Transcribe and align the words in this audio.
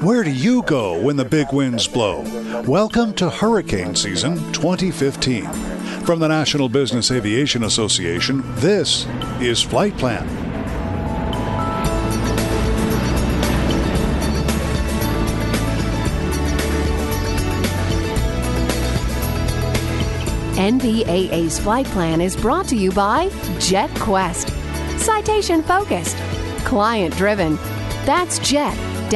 Where 0.00 0.22
do 0.22 0.30
you 0.30 0.62
go 0.62 1.00
when 1.02 1.16
the 1.16 1.26
big 1.28 1.52
winds 1.52 1.88
blow? 1.88 2.22
Welcome 2.66 3.14
to 3.14 3.28
hurricane 3.28 3.94
season 3.94 4.36
2015. 4.52 5.44
From 6.04 6.20
the 6.20 6.28
National 6.28 6.68
Business 6.68 7.10
Aviation 7.10 7.64
Association, 7.64 8.42
this 8.56 9.06
is 9.40 9.60
Flight 9.60 9.96
Plan. 9.98 10.26
NBAA's 20.58 21.58
flight 21.58 21.86
plan 21.86 22.20
is 22.20 22.36
brought 22.36 22.66
to 22.68 22.76
you 22.76 22.90
by 22.92 23.28
JetQuest. 23.58 24.67
Citation 24.98 25.62
focused, 25.62 26.16
client 26.64 27.16
driven. 27.16 27.56
That's 28.04 28.38
jet-quest.com. 28.40 29.10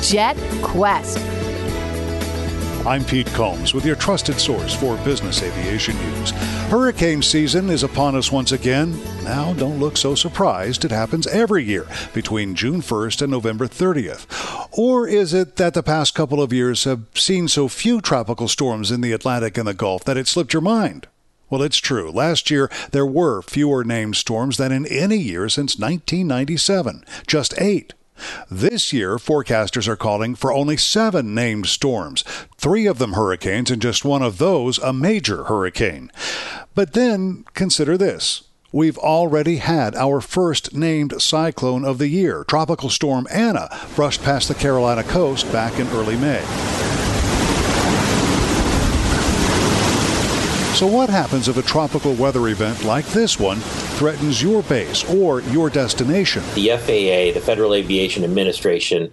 Jet 0.00 0.36
Quest. 0.62 1.18
I'm 2.86 3.04
Pete 3.04 3.26
Combs 3.28 3.74
with 3.74 3.84
your 3.84 3.96
trusted 3.96 4.38
source 4.38 4.74
for 4.74 4.96
business 4.98 5.42
aviation 5.42 5.96
news. 5.96 6.30
Hurricane 6.70 7.20
season 7.20 7.68
is 7.68 7.82
upon 7.82 8.14
us 8.14 8.30
once 8.30 8.52
again. 8.52 8.96
Now, 9.24 9.54
don't 9.54 9.80
look 9.80 9.96
so 9.96 10.14
surprised. 10.14 10.84
It 10.84 10.92
happens 10.92 11.26
every 11.26 11.64
year 11.64 11.86
between 12.14 12.54
June 12.54 12.82
1st 12.82 13.22
and 13.22 13.30
November 13.32 13.66
30th. 13.66 14.26
Or 14.70 15.08
is 15.08 15.34
it 15.34 15.56
that 15.56 15.74
the 15.74 15.82
past 15.82 16.14
couple 16.14 16.40
of 16.40 16.52
years 16.52 16.84
have 16.84 17.02
seen 17.14 17.48
so 17.48 17.66
few 17.66 18.00
tropical 18.00 18.46
storms 18.46 18.92
in 18.92 19.00
the 19.00 19.12
Atlantic 19.12 19.58
and 19.58 19.66
the 19.66 19.74
Gulf 19.74 20.04
that 20.04 20.16
it 20.16 20.28
slipped 20.28 20.52
your 20.52 20.62
mind? 20.62 21.08
Well, 21.48 21.62
it's 21.62 21.78
true. 21.78 22.10
Last 22.10 22.50
year, 22.50 22.70
there 22.90 23.06
were 23.06 23.40
fewer 23.42 23.84
named 23.84 24.16
storms 24.16 24.56
than 24.56 24.72
in 24.72 24.86
any 24.86 25.18
year 25.18 25.48
since 25.48 25.78
1997, 25.78 27.04
just 27.26 27.54
eight. 27.60 27.94
This 28.50 28.92
year, 28.92 29.16
forecasters 29.16 29.86
are 29.88 29.96
calling 29.96 30.34
for 30.34 30.52
only 30.52 30.76
seven 30.76 31.34
named 31.34 31.66
storms, 31.66 32.22
three 32.56 32.86
of 32.86 32.98
them 32.98 33.12
hurricanes, 33.12 33.70
and 33.70 33.80
just 33.80 34.04
one 34.04 34.22
of 34.22 34.38
those 34.38 34.78
a 34.78 34.92
major 34.92 35.44
hurricane. 35.44 36.10
But 36.74 36.94
then 36.94 37.44
consider 37.54 37.96
this. 37.96 38.42
We've 38.72 38.98
already 38.98 39.56
had 39.56 39.94
our 39.94 40.20
first 40.20 40.74
named 40.74 41.22
cyclone 41.22 41.84
of 41.84 41.98
the 41.98 42.08
year. 42.08 42.44
Tropical 42.44 42.90
Storm 42.90 43.26
Ana 43.30 43.68
brushed 43.94 44.22
past 44.22 44.48
the 44.48 44.54
Carolina 44.54 45.04
coast 45.04 45.50
back 45.52 45.78
in 45.78 45.86
early 45.88 46.16
May. 46.16 46.44
So, 50.76 50.86
what 50.86 51.08
happens 51.08 51.48
if 51.48 51.56
a 51.56 51.62
tropical 51.62 52.12
weather 52.12 52.48
event 52.48 52.84
like 52.84 53.06
this 53.06 53.40
one 53.40 53.56
threatens 53.96 54.42
your 54.42 54.62
base 54.64 55.08
or 55.08 55.40
your 55.40 55.70
destination? 55.70 56.42
The 56.54 56.68
FAA, 56.68 57.32
the 57.32 57.42
Federal 57.42 57.72
Aviation 57.72 58.24
Administration, 58.24 59.10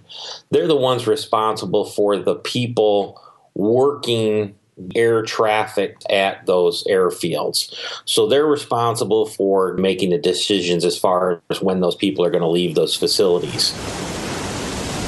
they're 0.50 0.68
the 0.68 0.76
ones 0.76 1.06
responsible 1.06 1.86
for 1.86 2.18
the 2.18 2.34
people 2.34 3.18
working 3.54 4.54
air 4.94 5.22
traffic 5.22 5.96
at 6.10 6.44
those 6.44 6.84
airfields. 6.84 7.74
So 8.04 8.26
they're 8.26 8.44
responsible 8.44 9.24
for 9.24 9.72
making 9.78 10.10
the 10.10 10.18
decisions 10.18 10.84
as 10.84 10.98
far 10.98 11.40
as 11.48 11.62
when 11.62 11.80
those 11.80 11.96
people 11.96 12.26
are 12.26 12.30
going 12.30 12.42
to 12.42 12.46
leave 12.46 12.74
those 12.74 12.94
facilities. 12.94 13.72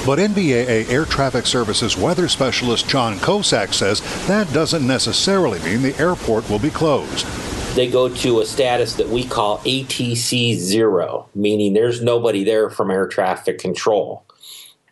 But 0.06 0.20
NBAA 0.20 0.88
Air 0.88 1.04
Traffic 1.04 1.46
Services 1.46 1.96
weather 1.96 2.28
specialist 2.28 2.88
John 2.88 3.16
Kosak 3.16 3.74
says 3.74 4.00
that 4.28 4.52
doesn't 4.52 4.86
necessarily 4.86 5.58
mean 5.58 5.82
the 5.82 5.98
airport 5.98 6.48
will 6.48 6.60
be 6.60 6.70
closed. 6.70 7.26
They 7.74 7.90
go 7.90 8.08
to 8.08 8.40
a 8.40 8.46
status 8.46 8.94
that 8.94 9.08
we 9.08 9.24
call 9.24 9.58
ATC 9.58 10.54
zero, 10.54 11.28
meaning 11.34 11.72
there's 11.72 12.02
nobody 12.02 12.44
there 12.44 12.70
from 12.70 12.92
air 12.92 13.08
traffic 13.08 13.58
control. 13.58 14.24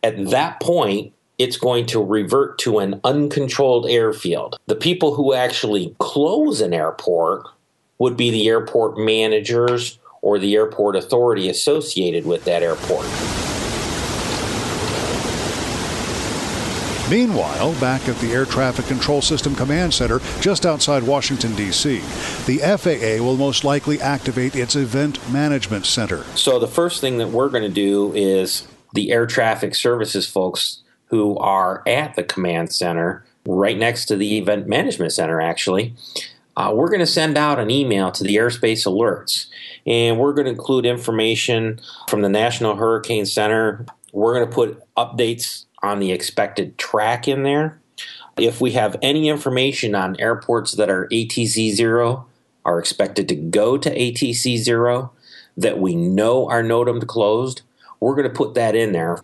At 0.03 0.31
that 0.31 0.59
point, 0.59 1.13
it's 1.39 1.59
going 1.59 1.87
to 1.87 2.03
revert 2.03 2.59
to 2.59 2.81
an 2.81 3.01
uncontrolled 3.05 3.87
airfield. 3.89 4.59
The 4.67 4.75
people 4.75 5.15
who 5.15 5.33
actually 5.33 5.95
close 6.01 6.61
an 6.61 6.75
airport 6.75 7.47
would 7.99 8.17
be 8.17 8.33
the 8.33 8.49
airport 8.49 8.99
managers 8.99 10.01
or 10.23 10.41
the 10.41 10.57
airport 10.57 10.97
authority 10.97 11.49
associated 11.49 12.27
with 12.27 12.45
that 12.47 12.65
airport. 12.65 13.07
Meanwhile, 17.11 17.79
back 17.81 18.09
at 18.09 18.17
the 18.17 18.33
Air 18.33 18.47
Traffic 18.47 18.87
Control 18.87 19.21
System 19.21 19.55
Command 19.55 19.93
Center 19.93 20.21
just 20.41 20.65
outside 20.65 21.03
Washington, 21.03 21.55
D.C., 21.55 21.99
the 22.47 22.59
FAA 22.59 23.23
will 23.23 23.37
most 23.37 23.63
likely 23.63 24.01
activate 24.01 24.57
its 24.57 24.75
Event 24.75 25.19
Management 25.31 25.85
Center. 25.85 26.25
So, 26.35 26.59
the 26.59 26.67
first 26.67 27.03
thing 27.03 27.19
that 27.19 27.29
we're 27.29 27.51
going 27.51 27.63
to 27.63 27.69
do 27.69 28.15
is 28.15 28.67
the 28.95 29.13
air 29.13 29.27
traffic 29.27 29.75
services 29.75 30.27
folks 30.27 30.83
who 31.09 31.37
are 31.37 31.83
at 31.87 32.15
the 32.15 32.25
command 32.25 32.73
center, 32.73 33.23
right 33.47 33.77
next 33.77 34.07
to 34.07 34.17
the 34.17 34.39
Event 34.39 34.67
Management 34.67 35.13
Center, 35.13 35.43
actually. 35.43 35.95
Uh, 36.57 36.73
we're 36.75 36.89
going 36.89 37.01
to 37.01 37.07
send 37.07 37.37
out 37.37 37.59
an 37.59 37.71
email 37.71 38.13
to 38.13 38.25
the 38.25 38.37
airspace 38.37 38.87
alerts, 38.87 39.47
and 39.87 40.19
we're 40.19 40.33
going 40.33 40.47
to 40.47 40.53
include 40.53 40.87
information 40.87 41.81
from 42.09 42.23
the 42.23 42.31
National 42.31 42.77
Hurricane 42.77 43.27
Center. 43.27 43.85
We're 44.13 44.35
going 44.35 44.49
to 44.49 44.55
put 44.55 44.83
updates 44.97 45.67
on 45.85 46.01
the 46.01 46.13
expected 46.13 46.79
track 46.79 47.29
in 47.29 47.43
there. 47.43 47.79
If 48.37 48.61
we 48.61 48.73
have 48.73 48.97
any 49.03 49.29
information 49.29 49.95
on 49.95 50.19
airports 50.19 50.73
that 50.73 50.91
are 50.91 51.07
ATC 51.09 51.73
0 51.73 52.27
are 52.65 52.79
expected 52.79 53.29
to 53.29 53.35
go 53.35 53.77
to 53.77 53.91
ATC 53.95 54.57
0 54.57 55.13
that 55.57 55.79
we 55.79 55.95
know 55.95 56.49
are 56.49 56.63
NOTAM 56.63 57.07
closed, 57.07 57.63
we're 58.01 58.15
going 58.15 58.29
to 58.29 58.35
put 58.35 58.55
that 58.55 58.75
in 58.75 58.93
there. 58.93 59.19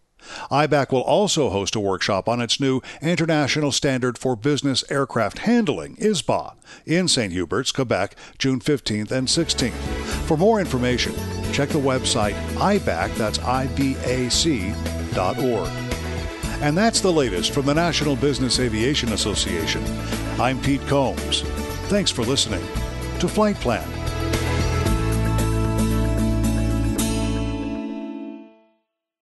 IBAC 0.51 0.91
will 0.91 1.01
also 1.01 1.49
host 1.49 1.75
a 1.75 1.79
workshop 1.79 2.27
on 2.27 2.41
its 2.41 2.59
new 2.59 2.81
International 3.01 3.71
Standard 3.71 4.17
for 4.17 4.35
Business 4.35 4.83
Aircraft 4.89 5.39
Handling, 5.39 5.95
IS-BAH, 5.97 6.55
in 6.85 7.07
St. 7.07 7.33
Hubert's, 7.33 7.71
Quebec, 7.71 8.15
June 8.37 8.59
15th 8.59 9.11
and 9.11 9.27
16th. 9.27 9.71
For 10.25 10.37
more 10.37 10.59
information, 10.59 11.13
check 11.51 11.69
the 11.69 11.79
website 11.79 12.35
IBAC, 12.55 13.15
that's 13.15 13.39
I-B-A-C.org. 13.39 14.79
And 16.61 16.77
that's 16.77 16.99
the 16.99 17.11
latest 17.11 17.53
from 17.53 17.65
the 17.65 17.73
National 17.73 18.15
Business 18.17 18.59
Aviation 18.59 19.13
Association. 19.13 19.83
I'm 20.39 20.61
Pete 20.61 20.85
Combs. 20.87 21.41
Thanks 21.87 22.11
for 22.11 22.23
listening 22.23 22.61
to 23.19 23.27
Flight 23.27 23.55
Plan. 23.55 23.98